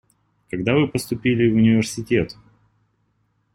Когда 0.49 0.73
вы 0.73 0.87
поступили 0.87 1.47
в 1.47 1.53
университет? 1.53 2.35